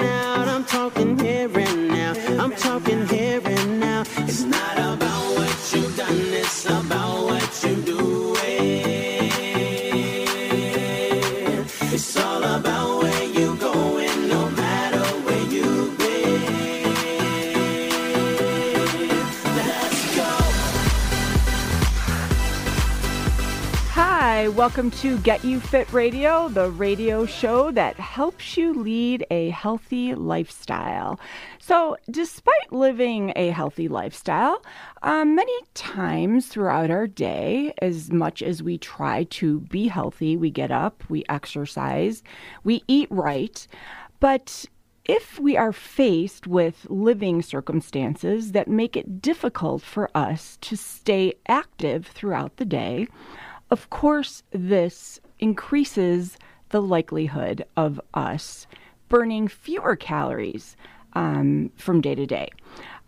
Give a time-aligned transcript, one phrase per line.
[0.00, 0.48] out.
[0.48, 1.48] I'm talking here
[1.90, 2.14] now.
[2.42, 4.04] I'm talking here and now.
[4.18, 8.34] It's not about what you've done, it's about what you do.
[11.92, 16.40] It's all about where you going, no matter where you've been.
[23.90, 27.96] Hi, welcome to Get You Fit Radio, the radio show that
[28.56, 31.18] you lead a healthy lifestyle.
[31.58, 34.62] So, despite living a healthy lifestyle,
[35.02, 40.50] um, many times throughout our day, as much as we try to be healthy, we
[40.50, 42.22] get up, we exercise,
[42.62, 43.66] we eat right,
[44.20, 44.66] but
[45.04, 51.34] if we are faced with living circumstances that make it difficult for us to stay
[51.46, 53.06] active throughout the day,
[53.70, 56.38] of course, this increases
[56.74, 58.66] the likelihood of us
[59.08, 60.76] burning fewer calories
[61.12, 62.48] um, from day to day.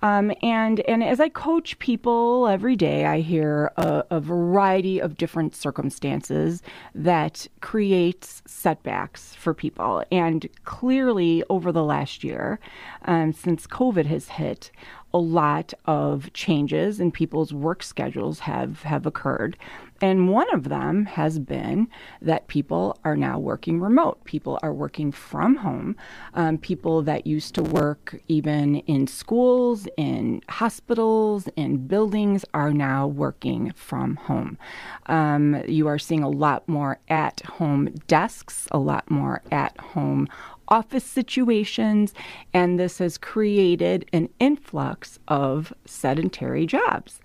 [0.03, 5.17] Um, and and as I coach people every day, I hear a, a variety of
[5.17, 6.63] different circumstances
[6.95, 10.05] that creates setbacks for people.
[10.13, 12.61] And clearly, over the last year,
[13.07, 14.71] um, since COVID has hit,
[15.17, 19.57] a lot of changes in people's work schedules have have occurred.
[20.03, 21.89] And one of them has been
[22.21, 24.23] that people are now working remote.
[24.25, 25.97] People are working from home.
[26.35, 33.07] Um, people that used to work even in schools, in hospitals, in buildings are now
[33.07, 34.59] working from home.
[35.07, 40.29] Um, you are seeing a lot more at home desks, a lot more at home
[40.69, 42.15] office situations,
[42.53, 47.21] and this has created an influx of sedentary jobs.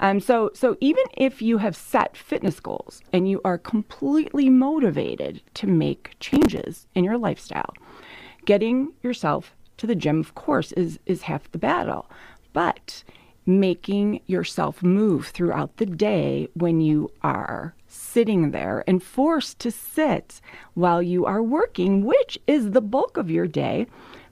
[0.00, 5.42] Um, so, so even if you have set fitness goals and you are completely motivated
[5.54, 7.74] to make changes in your lifestyle,
[8.44, 12.10] getting yourself to the gym, of course, is is half the battle,
[12.52, 13.04] but
[13.44, 20.40] making yourself move throughout the day when you are sitting there and forced to sit
[20.74, 23.86] while you are working, which is the bulk of your day,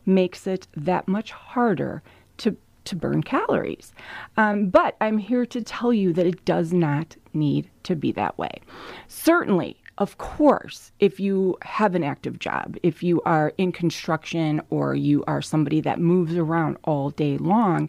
[0.06, 2.02] makes it that much harder
[2.36, 3.92] to, to burn calories.
[4.36, 8.36] Um, but I'm here to tell you that it does not need to be that
[8.38, 8.60] way.
[9.08, 14.94] Certainly, of course, if you have an active job, if you are in construction or
[14.94, 17.88] you are somebody that moves around all day long,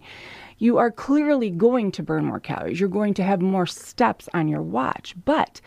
[0.58, 2.80] you are clearly going to burn more calories.
[2.80, 5.16] You're going to have more steps on your watch.
[5.26, 5.62] But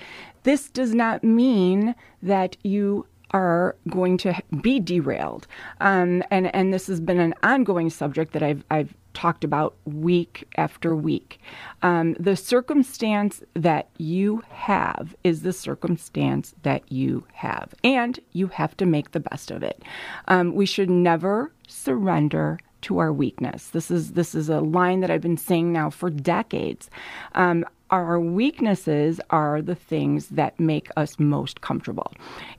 [0.45, 5.47] this does not mean that you are going to be derailed.
[5.81, 10.49] Um, and, and this has been an ongoing subject that I've, I've talked about week
[10.57, 11.41] after week.
[11.83, 18.77] Um, the circumstance that you have is the circumstance that you have, and you have
[18.79, 19.83] to make the best of it.
[20.29, 23.69] Um, we should never surrender to our weakness.
[23.69, 26.91] This is this is a line that I've been saying now for decades.
[27.35, 32.13] Um, our weaknesses are the things that make us most comfortable.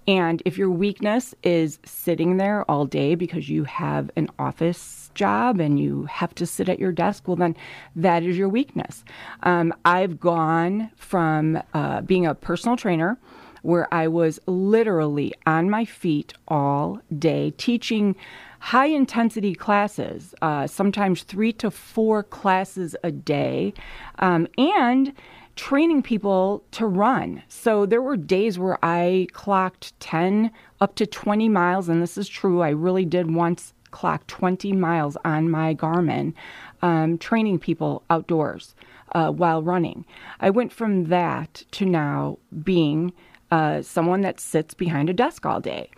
[0.08, 5.60] And if your weakness is sitting there all day because you have an office job
[5.60, 7.56] and you have to sit at your desk, well, then
[7.96, 9.04] that is your weakness.
[9.44, 13.20] Um, I've gone from uh, being a personal trainer
[13.62, 18.16] where I was literally on my feet all day teaching
[18.60, 23.74] high intensity classes, uh, sometimes three to four classes a day,
[24.20, 25.14] um, and
[25.56, 27.44] training people to run.
[27.50, 32.30] So there were days where I clocked 10 up to 20 miles, and this is
[32.30, 32.62] true.
[32.62, 36.34] I really did once clock 20 miles on my Garmin,
[36.82, 38.76] um, training people outdoors
[39.14, 40.06] uh, while running.
[40.40, 43.14] I went from that to now being
[43.52, 45.90] uh, someone that sits behind a desk all day.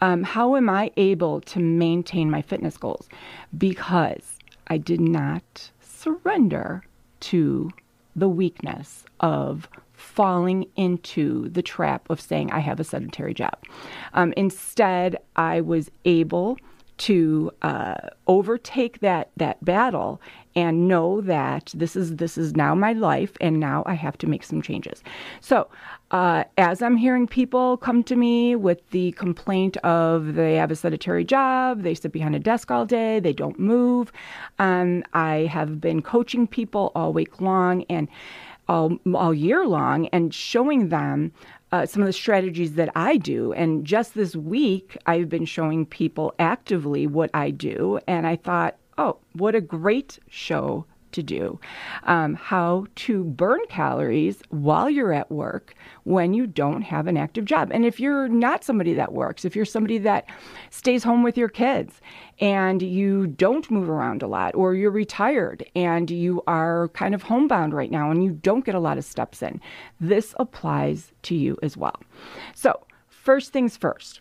[0.00, 3.08] Um, how am I able to maintain my fitness goals?
[3.56, 6.84] Because I did not surrender
[7.20, 7.70] to
[8.16, 13.56] the weakness of falling into the trap of saying I have a sedentary job.
[14.14, 16.58] Um, instead, I was able
[16.98, 17.94] to uh,
[18.26, 20.20] overtake that that battle
[20.54, 24.26] and know that this is this is now my life and now I have to
[24.26, 25.02] make some changes.
[25.40, 25.68] So
[26.10, 30.76] uh, as I'm hearing people come to me with the complaint of they have a
[30.76, 34.12] sedentary job, they sit behind a desk all day, they don't move,
[34.58, 38.08] um, I have been coaching people all week long and
[38.68, 41.32] all, all year long and showing them
[41.72, 43.52] uh, some of the strategies that I do.
[43.52, 48.00] And just this week, I've been showing people actively what I do.
[48.08, 51.58] And I thought, oh, what a great show to do,
[52.04, 55.74] um, how to burn calories while you're at work
[56.04, 57.70] when you don't have an active job.
[57.72, 60.26] And if you're not somebody that works, if you're somebody that
[60.70, 62.00] stays home with your kids
[62.40, 67.22] and you don't move around a lot, or you're retired and you are kind of
[67.22, 69.60] homebound right now and you don't get a lot of steps in,
[70.00, 72.00] this applies to you as well.
[72.54, 74.20] So, first things first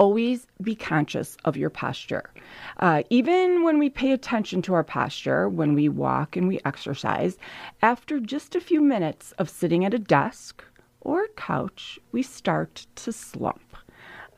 [0.00, 2.30] always be conscious of your posture.
[2.78, 7.36] Uh, even when we pay attention to our posture, when we walk and we exercise,
[7.82, 10.64] after just a few minutes of sitting at a desk
[11.02, 13.76] or couch, we start to slump.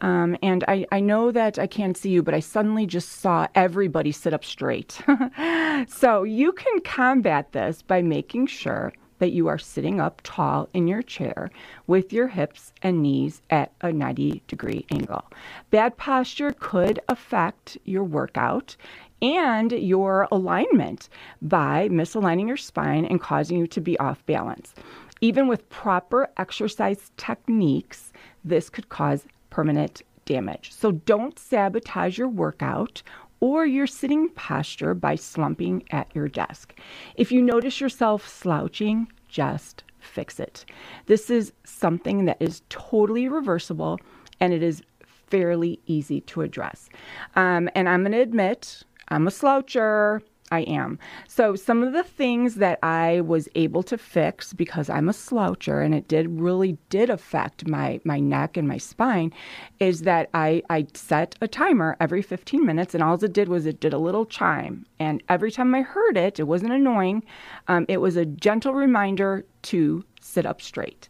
[0.00, 3.46] Um, and I, I know that I can't see you, but I suddenly just saw
[3.54, 5.00] everybody sit up straight.
[5.86, 8.92] so you can combat this by making sure
[9.22, 11.48] that you are sitting up tall in your chair
[11.86, 15.24] with your hips and knees at a 90 degree angle.
[15.70, 18.76] Bad posture could affect your workout
[19.22, 21.08] and your alignment
[21.40, 24.74] by misaligning your spine and causing you to be off balance.
[25.20, 28.12] Even with proper exercise techniques,
[28.44, 30.72] this could cause permanent damage.
[30.72, 33.04] So don't sabotage your workout
[33.42, 36.78] or your sitting posture by slumping at your desk.
[37.16, 40.64] If you notice yourself slouching, just fix it.
[41.06, 43.98] This is something that is totally reversible
[44.38, 44.80] and it is
[45.26, 46.88] fairly easy to address.
[47.34, 50.22] Um, and I'm going to admit, I'm a sloucher.
[50.52, 50.98] I am.
[51.26, 55.82] So, some of the things that I was able to fix because I'm a sloucher
[55.82, 59.32] and it did really did affect my, my neck and my spine
[59.80, 63.64] is that I, I set a timer every 15 minutes and all it did was
[63.64, 64.84] it did a little chime.
[64.98, 67.24] And every time I heard it, it wasn't annoying,
[67.68, 71.08] um, it was a gentle reminder to sit up straight.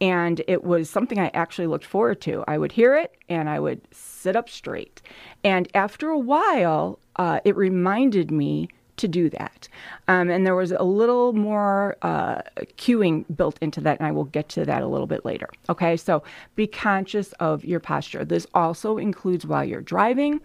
[0.00, 2.44] And it was something I actually looked forward to.
[2.46, 5.02] I would hear it and I would sit up straight.
[5.42, 9.68] And after a while, uh, it reminded me to do that.
[10.08, 12.42] Um, and there was a little more uh,
[12.76, 15.48] cueing built into that, and I will get to that a little bit later.
[15.68, 16.22] Okay, so
[16.54, 18.24] be conscious of your posture.
[18.24, 20.40] This also includes while you're driving.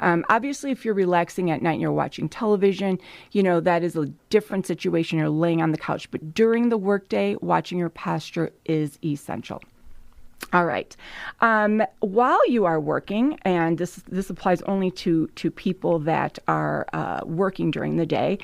[0.00, 2.98] Um, obviously, if you're relaxing at night and you're watching television,
[3.32, 5.18] you know that is a different situation.
[5.18, 9.60] You're laying on the couch, but during the workday, watching your posture is essential.
[10.52, 10.96] All right.
[11.40, 16.86] Um, while you are working, and this this applies only to to people that are
[16.92, 18.38] uh, working during the day,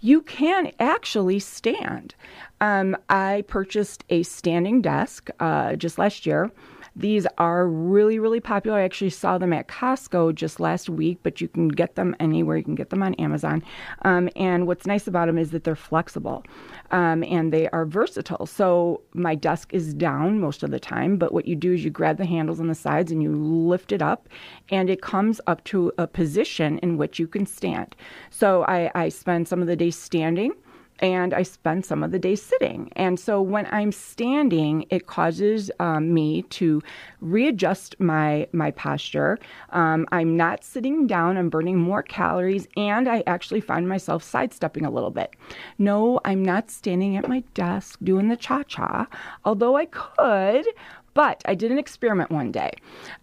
[0.00, 2.14] you can actually stand.
[2.60, 6.50] Um, I purchased a standing desk uh, just last year.
[6.98, 8.78] These are really, really popular.
[8.78, 12.56] I actually saw them at Costco just last week, but you can get them anywhere.
[12.56, 13.62] You can get them on Amazon.
[14.02, 16.44] Um, and what's nice about them is that they're flexible
[16.90, 18.46] um, and they are versatile.
[18.46, 21.90] So my desk is down most of the time, but what you do is you
[21.90, 24.28] grab the handles on the sides and you lift it up,
[24.70, 27.94] and it comes up to a position in which you can stand.
[28.30, 30.52] So I, I spend some of the day standing
[31.00, 32.90] and I spend some of the day sitting.
[32.96, 36.82] And so when I'm standing, it causes um, me to
[37.20, 39.38] readjust my my posture.
[39.70, 41.36] Um, I'm not sitting down.
[41.36, 45.34] I'm burning more calories, and I actually find myself sidestepping a little bit.
[45.78, 49.06] No, I'm not standing at my desk doing the cha cha,
[49.44, 50.66] although I could.
[51.14, 52.70] But I did an experiment one day.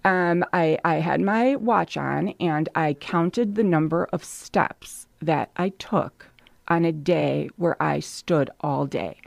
[0.03, 5.51] Um, I, I had my watch on and I counted the number of steps that
[5.55, 6.27] I took
[6.67, 9.19] on a day where I stood all day.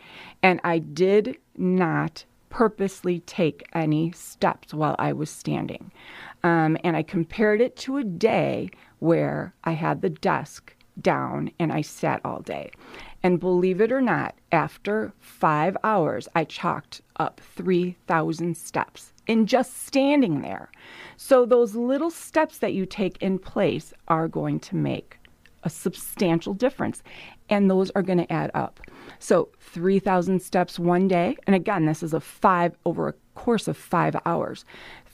[0.43, 5.93] And I did not purposely take any steps while I was standing.
[6.43, 11.73] Um, and I compared it to a day where I had the desk down and
[11.73, 12.71] I sat all day.
[13.23, 19.87] And believe it or not, after five hours, I chalked up 3,000 steps in just
[19.87, 20.71] standing there.
[21.17, 25.18] So, those little steps that you take in place are going to make
[25.65, 27.03] a substantial difference.
[27.49, 28.81] And those are going to add up.
[29.19, 31.37] So 3,000 steps one day.
[31.47, 34.65] And again, this is a five over a course of five hours.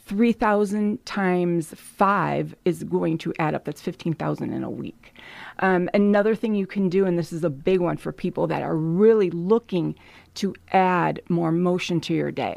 [0.06, 3.64] 3,000 times five is going to add up.
[3.64, 5.14] That's 15,000 in a week.
[5.60, 8.62] Um, another thing you can do, and this is a big one for people that
[8.62, 9.94] are really looking
[10.34, 12.56] to add more motion to your day.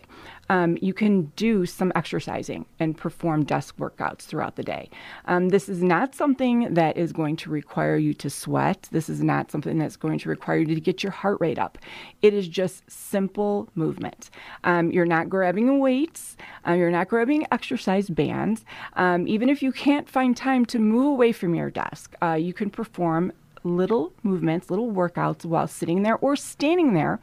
[0.50, 4.90] Um, you can do some exercising and perform desk workouts throughout the day.
[5.26, 8.88] Um, this is not something that is going to require you to sweat.
[8.92, 11.78] This is not something that's going to require you to get your heart rate up.
[12.22, 14.30] It is just simple movement.
[14.64, 18.64] Um, you're not grabbing weights, uh, you're not grabbing exercise bands.
[18.94, 22.54] Um, even if you can't find time to move away from your desk, uh, you
[22.54, 27.20] can perform little movements, little workouts while sitting there or standing there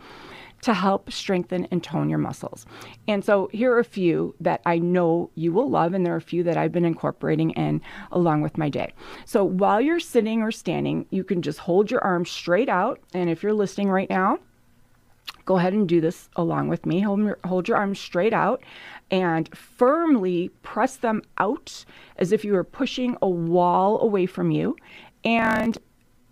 [0.64, 2.64] to help strengthen and tone your muscles.
[3.06, 6.16] And so here are a few that I know you will love, and there are
[6.16, 8.94] a few that I've been incorporating in along with my day.
[9.26, 12.99] So while you're sitting or standing, you can just hold your arms straight out.
[13.12, 14.38] And if you're listening right now,
[15.44, 17.00] go ahead and do this along with me.
[17.00, 18.62] Hold your, hold your arms straight out
[19.11, 21.85] and firmly press them out
[22.16, 24.76] as if you were pushing a wall away from you.
[25.26, 25.76] And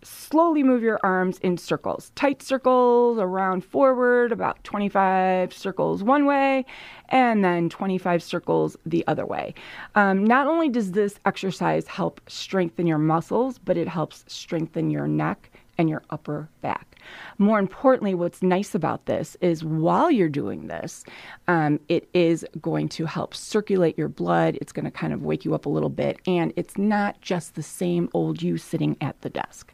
[0.03, 6.65] slowly move your arms in circles, tight circles around forward, about 25 circles one way,
[7.09, 9.55] and then 25 circles the other way.
[9.95, 15.07] Um, not only does this exercise help strengthen your muscles, but it helps strengthen your
[15.07, 16.92] neck and your upper back.
[17.39, 21.05] More importantly, what's nice about this is while you're doing this,
[21.49, 24.59] um, it is going to help circulate your blood.
[24.61, 27.55] It's going to kind of wake you up a little bit, and it's not just
[27.55, 29.73] the same old you sitting at the desk.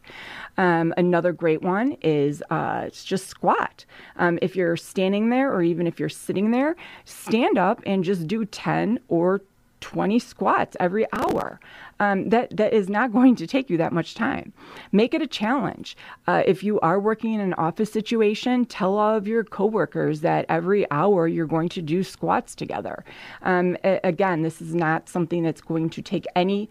[0.57, 3.85] Um, another great one is uh, just squat.
[4.17, 8.27] Um, if you're standing there, or even if you're sitting there, stand up and just
[8.27, 9.41] do 10 or
[9.81, 11.59] 20 squats every hour.
[11.99, 14.53] Um, that that is not going to take you that much time.
[14.91, 15.97] Make it a challenge.
[16.27, 20.45] Uh, if you are working in an office situation, tell all of your coworkers that
[20.49, 23.03] every hour you're going to do squats together.
[23.41, 26.69] Um, a- again, this is not something that's going to take any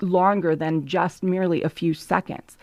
[0.00, 2.56] longer than just merely a few seconds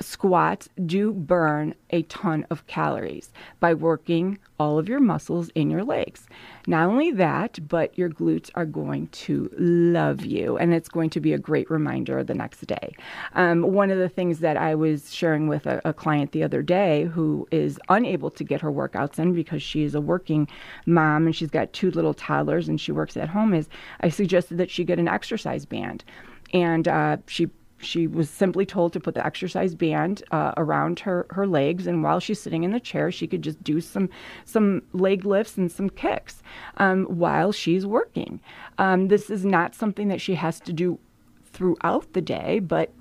[0.00, 5.84] squats do burn a ton of calories by working all of your muscles in your
[5.84, 6.26] legs.
[6.66, 11.20] Not only that, but your glutes are going to love you, and it's going to
[11.20, 12.94] be a great reminder the next day.
[13.34, 16.62] Um, one of the things that I was sharing with a, a client the other
[16.62, 20.48] day who is unable to get her workouts in because she is a working
[20.86, 23.68] mom and she's got two little toddlers and she works at home is
[24.00, 26.04] I suggested that she get an exercise band.
[26.52, 27.48] And uh, she
[27.80, 32.02] she was simply told to put the exercise band uh, around her, her legs, and
[32.02, 34.08] while she's sitting in the chair, she could just do some
[34.44, 36.42] some leg lifts and some kicks
[36.76, 38.40] um, while she's working.
[38.78, 40.98] Um, this is not something that she has to do
[41.44, 42.92] throughout the day, but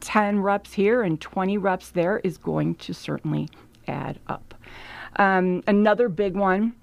[0.00, 3.48] 10 reps here and 20 reps there is going to certainly
[3.86, 4.54] add up.
[5.16, 6.74] Um, another big one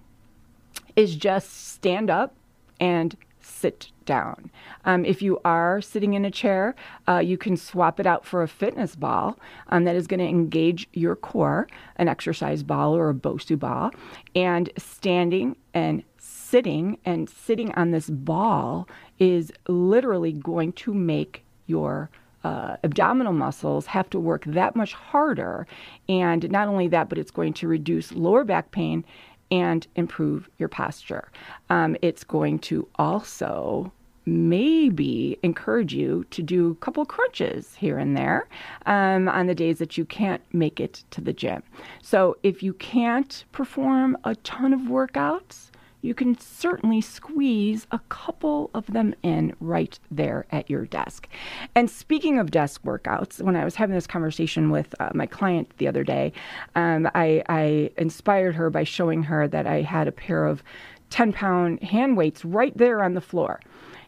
[0.96, 2.36] is just stand up
[2.80, 3.16] and
[3.46, 4.50] sit down.
[4.86, 6.76] Um, if you are sitting in a chair,
[7.08, 10.26] uh, you can swap it out for a fitness ball um, that is going to
[10.26, 13.92] engage your core, an exercise ball or a Bosu ball,
[14.36, 18.88] and standing and sitting and sitting on this ball
[19.20, 22.10] is literally going to make your
[22.44, 25.66] uh, abdominal muscles have to work that much harder.
[26.08, 29.04] And not only that, but it's going to reduce lower back pain
[29.52, 31.32] and improve your posture.
[31.70, 33.92] Um, it's going to also
[34.26, 38.48] maybe encourage you to do a couple crunches here and there
[38.86, 41.62] um, on the days that you can't make it to the gym.
[42.02, 45.70] So if you can't perform a ton of workouts,
[46.06, 51.28] you can certainly squeeze a couple of them in right there at your desk.
[51.74, 55.72] And speaking of desk workouts, when I was having this conversation with uh, my client
[55.78, 56.32] the other day,
[56.76, 60.64] um, I, I inspired her by showing her that I had a pair of
[61.10, 63.60] 10 pound hand weights right there on the floor.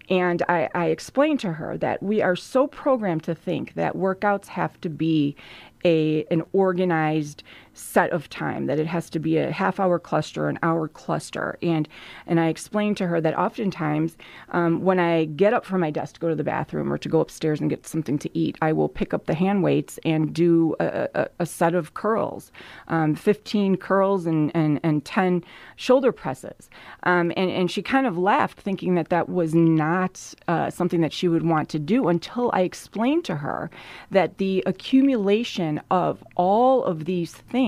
[0.10, 4.48] And I, I, explained to her that we are so programmed to think that workouts
[4.48, 5.36] have to be
[5.84, 7.44] a an organized
[7.78, 11.58] set of time that it has to be a half hour cluster an hour cluster.
[11.62, 11.88] And
[12.26, 14.18] and i explained to her that oftentimes
[14.50, 17.10] um, when i get up from my desk to go to the bathroom or to
[17.10, 20.34] go upstairs and get something to eat i will pick up the hand weights and
[20.34, 22.52] do a, a, a set of curls
[22.88, 25.44] um, 15 curls and, and, and 10
[25.76, 26.70] shoulder presses.
[27.04, 31.14] Um, and, and she kind of laughed thinking that that was not uh, something that
[31.14, 33.70] she would want to do until i explained to her
[34.12, 37.67] that the accumulation of all of these things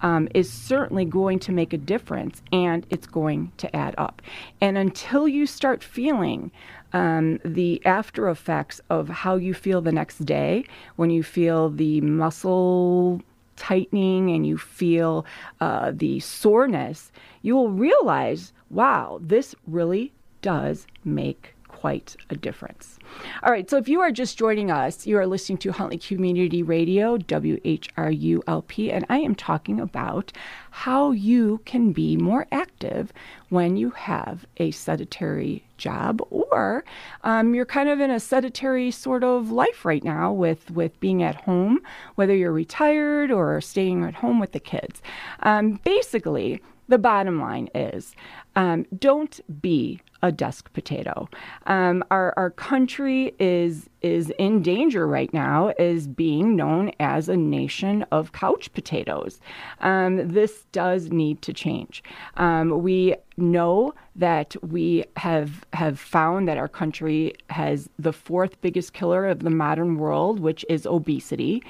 [0.00, 4.22] um, is certainly going to make a difference and it's going to add up.
[4.60, 6.50] And until you start feeling
[6.92, 10.64] um, the after effects of how you feel the next day,
[10.96, 13.20] when you feel the muscle
[13.56, 15.26] tightening and you feel
[15.60, 17.10] uh, the soreness,
[17.42, 22.98] you will realize wow, this really does make quite a difference.
[23.44, 26.60] All right, so if you are just joining us, you are listening to Huntley Community
[26.60, 30.32] Radio, WHRULP, and I am talking about
[30.70, 33.12] how you can be more active
[33.50, 36.84] when you have a sedentary job or
[37.22, 41.22] um, you're kind of in a sedentary sort of life right now with, with being
[41.22, 41.78] at home,
[42.16, 45.00] whether you're retired or staying at home with the kids.
[45.44, 48.14] Um, basically, the bottom line is
[48.56, 51.28] um, don't be a desk potato.
[51.66, 57.36] Um, our, our country is is in danger right now is being known as a
[57.36, 59.40] nation of couch potatoes.
[59.80, 62.02] Um, this does need to change.
[62.36, 68.92] Um, we know that we have have found that our country has the fourth biggest
[68.92, 71.62] killer of the modern world, which is obesity,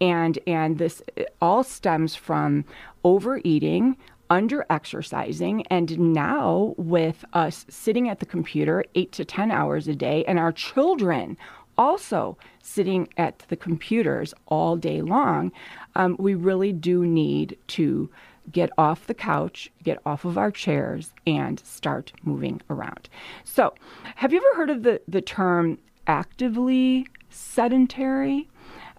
[0.00, 1.02] and and this
[1.40, 2.64] all stems from
[3.04, 3.96] overeating
[4.32, 9.94] under exercising and now with us sitting at the computer 8 to 10 hours a
[9.94, 11.36] day and our children
[11.76, 15.52] also sitting at the computers all day long
[15.96, 18.08] um, we really do need to
[18.50, 23.10] get off the couch get off of our chairs and start moving around.
[23.44, 23.74] So
[24.16, 28.48] have you ever heard of the, the term actively sedentary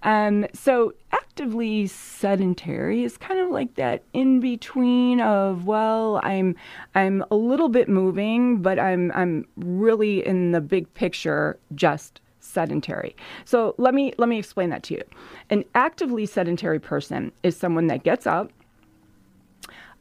[0.03, 6.55] um, so actively sedentary is kind of like that in between of well, I'm
[6.93, 13.15] I'm a little bit moving, but I'm I'm really in the big picture just sedentary.
[13.45, 15.03] So let me let me explain that to you.
[15.49, 18.51] An actively sedentary person is someone that gets up,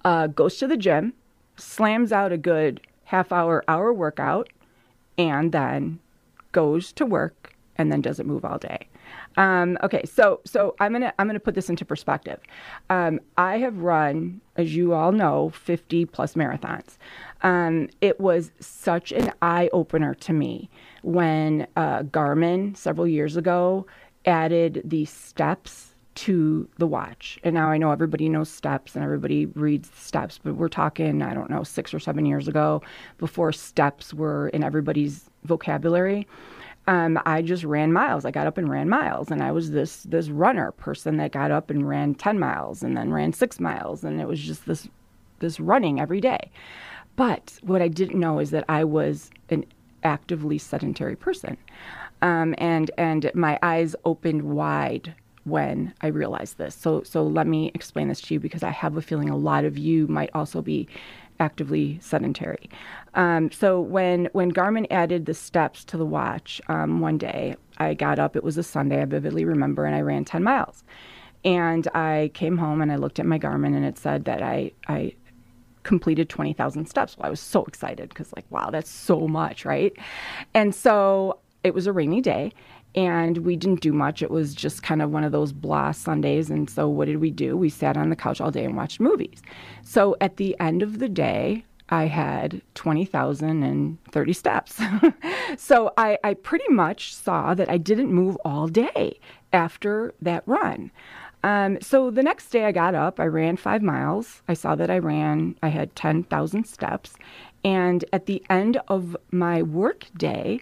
[0.04, 1.14] uh, goes to the gym,
[1.56, 4.48] slams out a good half hour hour workout,
[5.16, 6.00] and then
[6.50, 8.88] goes to work and then doesn't move all day.
[9.36, 12.40] Um, okay, so so I'm gonna I'm gonna put this into perspective.
[12.90, 16.96] Um, I have run, as you all know, 50 plus marathons.
[17.42, 20.70] Um, it was such an eye opener to me
[21.02, 23.86] when uh, Garmin several years ago
[24.24, 27.38] added the steps to the watch.
[27.42, 31.32] And now I know everybody knows steps and everybody reads steps, but we're talking, I
[31.32, 32.82] don't know, six or seven years ago
[33.18, 36.26] before steps were in everybody's vocabulary
[36.86, 38.24] um, I just ran miles.
[38.24, 41.50] I got up and ran miles, and I was this this runner person that got
[41.50, 44.88] up and ran ten miles, and then ran six miles, and it was just this
[45.38, 46.50] this running every day.
[47.14, 49.64] But what I didn't know is that I was an
[50.02, 51.56] actively sedentary person,
[52.20, 56.74] um, and and my eyes opened wide when I realized this.
[56.74, 59.64] So so let me explain this to you because I have a feeling a lot
[59.64, 60.88] of you might also be
[61.40, 62.70] actively sedentary.
[63.14, 67.94] Um, so when when Garmin added the steps to the watch um, one day, I
[67.94, 68.36] got up.
[68.36, 69.02] It was a Sunday.
[69.02, 70.84] I vividly remember, and I ran ten miles.
[71.44, 74.72] And I came home and I looked at my Garmin, and it said that I
[74.86, 75.14] I
[75.82, 77.18] completed 20,000 steps.
[77.18, 79.92] Well, I was so excited because, like, wow, that's so much, right?
[80.54, 82.52] And so it was a rainy day
[82.94, 84.22] and we didn't do much.
[84.22, 86.50] It was just kind of one of those blah Sundays.
[86.50, 87.56] And so, what did we do?
[87.56, 89.42] We sat on the couch all day and watched movies.
[89.82, 94.80] So, at the end of the day, I had 20,030 steps.
[95.56, 99.18] so, I, I pretty much saw that I didn't move all day
[99.52, 100.90] after that run.
[101.44, 104.42] Um, so the next day I got up, I ran five miles.
[104.46, 107.14] I saw that I ran, I had 10,000 steps.
[107.64, 110.60] And at the end of my work day,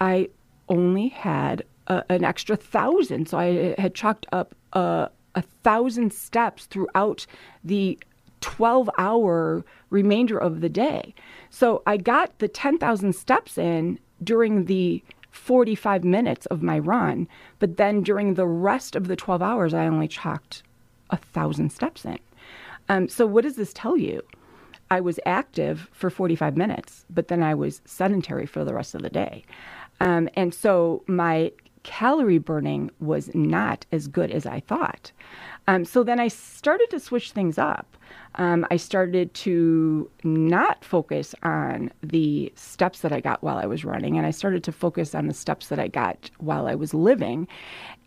[0.00, 0.28] I
[0.68, 3.28] only had an extra thousand.
[3.28, 7.26] So I had chalked up a, a thousand steps throughout
[7.64, 7.98] the
[8.40, 11.14] 12 hour remainder of the day.
[11.50, 17.26] So I got the 10,000 steps in during the 45 minutes of my run,
[17.58, 20.62] but then during the rest of the 12 hours, I only chalked
[21.10, 22.18] a thousand steps in.
[22.88, 24.22] Um, so, what does this tell you?
[24.90, 29.00] I was active for 45 minutes, but then I was sedentary for the rest of
[29.00, 29.44] the day.
[30.00, 35.12] Um, and so my calorie burning was not as good as I thought.
[35.68, 37.96] Um, so then I started to switch things up.
[38.36, 43.84] Um, I started to not focus on the steps that I got while I was
[43.84, 46.94] running, and I started to focus on the steps that I got while I was
[46.94, 47.46] living.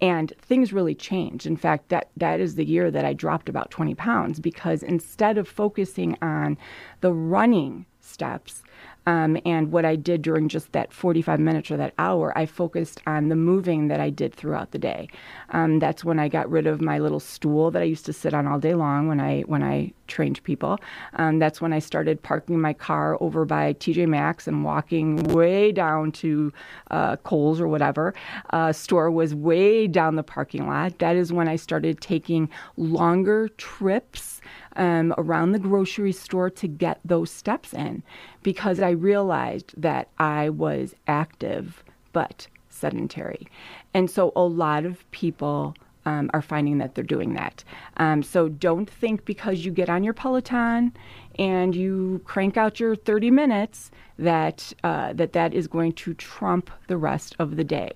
[0.01, 1.45] And things really changed.
[1.45, 5.37] In fact, that, that is the year that I dropped about 20 pounds because instead
[5.37, 6.57] of focusing on
[7.01, 8.63] the running steps,
[9.05, 13.01] um, and what I did during just that 45 minutes or that hour, I focused
[13.05, 15.09] on the moving that I did throughout the day.
[15.49, 18.33] Um, that's when I got rid of my little stool that I used to sit
[18.33, 20.79] on all day long when I when I trained people.
[21.13, 25.71] Um, that's when I started parking my car over by TJ Maxx and walking way
[25.71, 26.51] down to
[26.91, 28.13] uh, Kohl's or whatever.
[28.51, 30.99] Uh, store was way down the parking lot.
[30.99, 34.41] That is when I started taking longer trips
[34.75, 38.03] um, around the grocery store to get those steps in
[38.43, 41.83] because I realized that I was active
[42.13, 43.47] but sedentary.
[43.93, 47.63] And so a lot of people um, are finding that they're doing that.
[47.97, 50.93] Um, so don't think because you get on your Peloton
[51.39, 56.69] and you crank out your 30 minutes that uh, that that is going to trump
[56.87, 57.91] the rest of the day.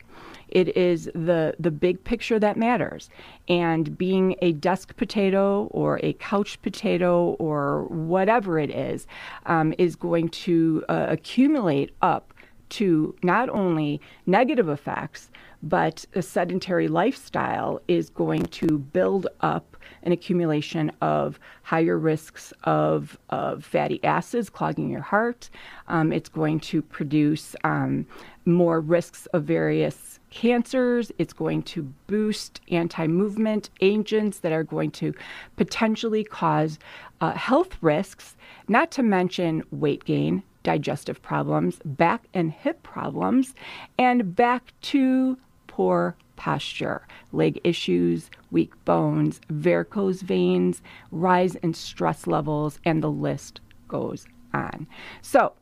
[0.51, 3.09] It is the the big picture that matters.
[3.47, 9.07] And being a desk potato or a couch potato or whatever it is,
[9.45, 12.33] um, is going to uh, accumulate up
[12.69, 15.29] to not only negative effects,
[15.61, 23.17] but a sedentary lifestyle is going to build up an accumulation of higher risks of,
[23.29, 25.49] of fatty acids clogging your heart.
[25.87, 28.05] Um, it's going to produce um,
[28.45, 31.11] more risks of various cancers.
[31.17, 35.13] It's going to boost anti movement agents that are going to
[35.57, 36.79] potentially cause
[37.21, 38.35] uh, health risks,
[38.67, 43.55] not to mention weight gain, digestive problems, back and hip problems,
[43.97, 45.37] and back to
[45.67, 53.59] poor posture, leg issues, weak bones, varicose veins, rise in stress levels, and the list
[53.87, 54.87] goes on.
[55.21, 55.53] So,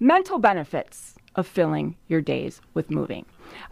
[0.00, 3.24] mental benefits of filling your days with moving.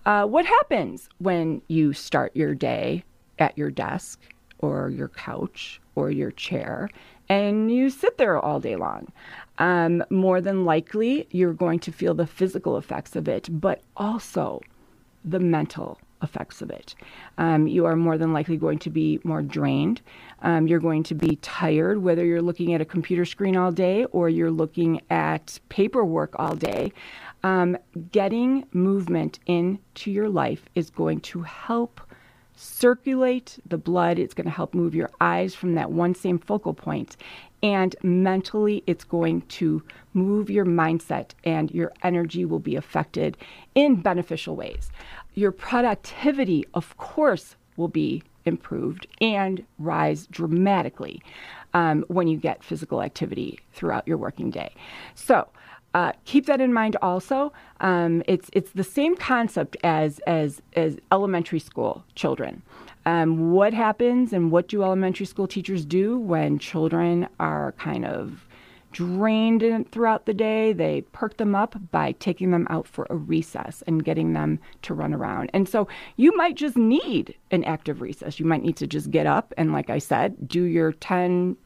[0.05, 3.05] Uh, what happens when you start your day
[3.39, 4.21] at your desk
[4.59, 6.89] or your couch or your chair
[7.29, 9.11] and you sit there all day long?
[9.59, 14.61] Um, more than likely, you're going to feel the physical effects of it, but also
[15.25, 16.95] the mental effects of it.
[17.39, 20.01] Um, you are more than likely going to be more drained.
[20.43, 24.05] Um, you're going to be tired, whether you're looking at a computer screen all day
[24.07, 26.93] or you're looking at paperwork all day.
[27.45, 27.77] Um,
[28.13, 32.01] getting movement into your life is going to help
[32.55, 34.19] circulate the blood.
[34.19, 37.17] It's going to help move your eyes from that one same focal point.
[37.63, 39.83] And mentally, it's going to
[40.15, 43.37] move your mindset and your energy will be affected
[43.75, 44.91] in beneficial ways.
[45.35, 51.23] Your productivity, of course, will be improved and rise dramatically
[51.75, 54.75] um, when you get physical activity throughout your working day.
[55.15, 55.49] So,
[55.95, 57.53] uh, keep that in mind also.
[57.81, 62.63] Um, it's it's the same concept as as as elementary school children.
[63.05, 68.47] Um, what happens and what do elementary school teachers do when children are kind of
[68.93, 70.73] drained in, throughout the day?
[70.73, 74.95] They perk them up by taking them out for a recess and getting them to
[74.95, 75.51] run around.
[75.53, 78.39] And so you might just need an active recess.
[78.39, 81.57] You might need to just get up and, like I said, do your 10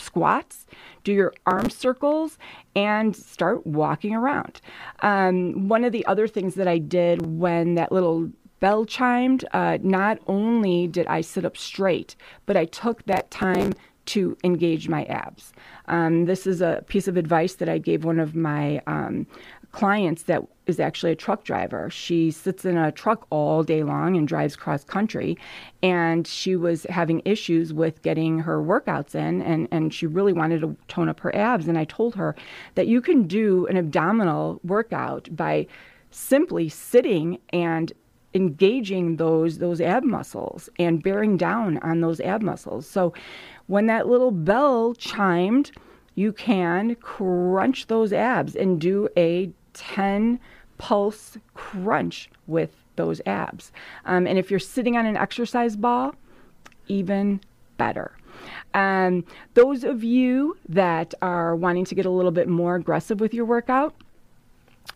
[0.00, 0.66] squats,
[1.04, 2.38] do your arm circles,
[2.74, 4.60] and start walking around.
[5.00, 8.30] Um, one of the other things that I did when that little
[8.60, 13.74] bell chimed, uh, not only did I sit up straight, but I took that time
[14.06, 15.52] to engage my abs.
[15.86, 19.26] Um, this is a piece of advice that I gave one of my um,
[19.72, 21.88] clients that is actually a truck driver.
[21.90, 25.38] She sits in a truck all day long and drives cross country.
[25.82, 30.60] And she was having issues with getting her workouts in, and, and she really wanted
[30.60, 31.68] to tone up her abs.
[31.68, 32.34] And I told her
[32.74, 35.66] that you can do an abdominal workout by
[36.10, 37.92] simply sitting and
[38.34, 42.86] engaging those those ab muscles and bearing down on those ab muscles.
[42.86, 43.14] So
[43.66, 45.72] when that little bell chimed,
[46.16, 50.40] you can crunch those abs and do a 10
[50.78, 53.72] pulse crunch with those abs.
[54.04, 56.14] Um, and if you're sitting on an exercise ball,
[56.88, 57.40] even
[57.76, 58.16] better.
[58.74, 63.34] Um, those of you that are wanting to get a little bit more aggressive with
[63.34, 63.94] your workout,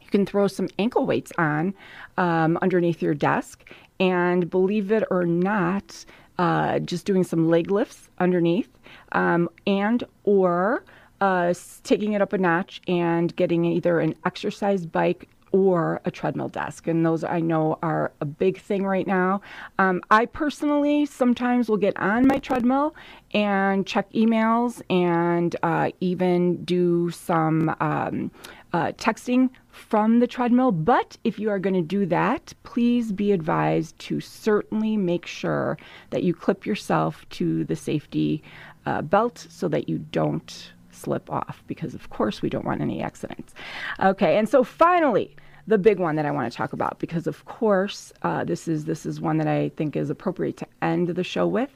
[0.00, 1.74] you can throw some ankle weights on
[2.16, 3.70] um, underneath your desk.
[3.98, 6.04] And believe it or not,
[6.38, 8.70] uh, just doing some leg lifts underneath
[9.12, 10.84] um, and or
[11.20, 16.48] uh, taking it up a notch and getting either an exercise bike or a treadmill
[16.48, 16.86] desk.
[16.86, 19.40] And those I know are a big thing right now.
[19.78, 22.94] Um, I personally sometimes will get on my treadmill
[23.32, 28.30] and check emails and uh, even do some um,
[28.72, 30.72] uh, texting from the treadmill.
[30.72, 35.78] But if you are going to do that, please be advised to certainly make sure
[36.10, 38.42] that you clip yourself to the safety
[38.86, 43.02] uh, belt so that you don't slip off because, of course, we don't want any
[43.02, 43.54] accidents.
[44.00, 45.36] Okay, and so finally,
[45.66, 48.84] the big one that I want to talk about because, of course, uh, this is
[48.84, 51.70] this is one that I think is appropriate to end the show with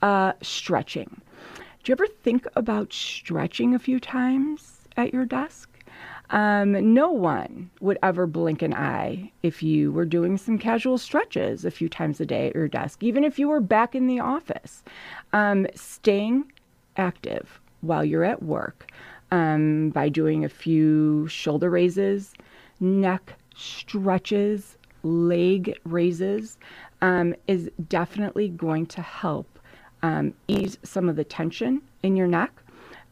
[0.00, 1.20] uh, stretching.
[1.82, 5.68] Do you ever think about stretching a few times at your desk?
[6.30, 11.64] Um, no one would ever blink an eye if you were doing some casual stretches
[11.64, 14.20] a few times a day at your desk, even if you were back in the
[14.20, 14.82] office.
[15.32, 16.50] Um, staying
[16.96, 18.90] active while you're at work
[19.30, 22.32] um, by doing a few shoulder raises,
[22.80, 26.58] neck stretches, leg raises
[27.00, 29.58] um, is definitely going to help
[30.02, 32.61] um, ease some of the tension in your neck.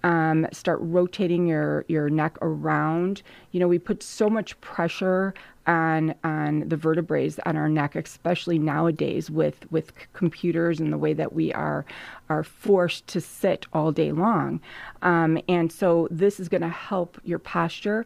[0.02, 3.22] Um, start rotating your your neck around.
[3.52, 5.34] You know, we put so much pressure
[5.66, 11.12] on on the vertebrae on our neck, especially nowadays with with computers and the way
[11.12, 11.84] that we are
[12.28, 14.60] are forced to sit all day long.
[15.02, 18.04] Um, and so this is going to help your posture,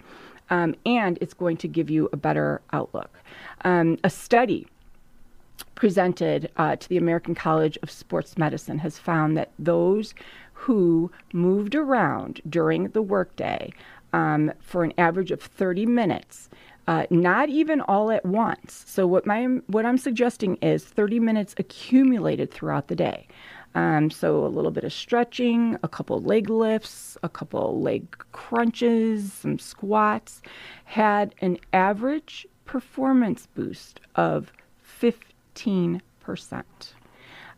[0.50, 3.10] um, and it's going to give you a better outlook.
[3.64, 4.66] Um, a study
[5.74, 10.14] presented uh, to the American College of Sports Medicine has found that those
[10.54, 13.72] who moved around during the workday
[14.12, 16.48] um, for an average of 30 minutes,
[16.86, 18.84] uh, not even all at once.
[18.86, 23.26] So what my what I'm suggesting is 30 minutes accumulated throughout the day.
[23.74, 29.32] Um, so a little bit of stretching, a couple leg lifts, a couple leg crunches,
[29.32, 30.42] some squats,
[30.84, 34.52] had an average performance boost of
[35.00, 36.00] 15%.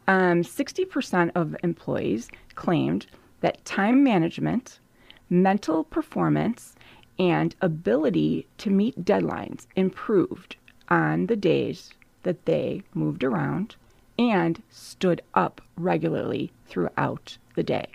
[0.09, 3.07] Um, 60% of employees claimed
[3.41, 4.79] that time management,
[5.29, 6.75] mental performance,
[7.19, 10.57] and ability to meet deadlines improved
[10.89, 11.93] on the days
[12.23, 13.77] that they moved around
[14.19, 17.87] and stood up regularly throughout the day.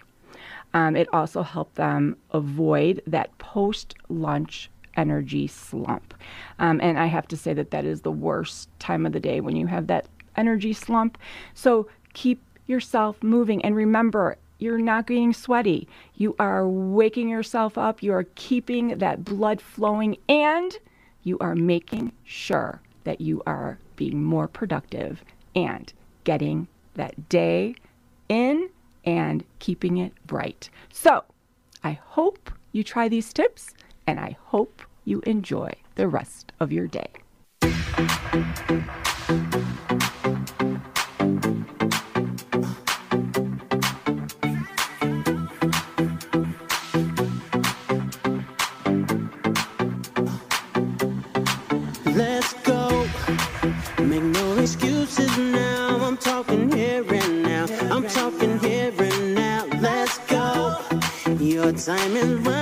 [0.74, 6.14] Um, it also helped them avoid that post lunch energy slump.
[6.60, 9.42] Um, and I have to say that that is the worst time of the day
[9.42, 11.18] when you have that energy slump.
[11.54, 13.64] So keep yourself moving.
[13.64, 15.88] And remember, you're not getting sweaty.
[16.16, 18.04] You are waking yourself up.
[18.04, 20.78] You are keeping that blood flowing and
[21.24, 25.24] you are making sure that you are being more productive
[25.56, 25.92] and
[26.24, 27.76] getting that day
[28.30, 28.70] in
[29.04, 30.70] and keeping it bright.
[30.92, 31.24] So
[31.84, 33.74] I hope you try these tips
[34.06, 37.12] and I hope you enjoy the rest of your day.
[61.88, 62.61] Your time